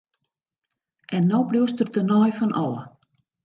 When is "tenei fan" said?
1.93-2.57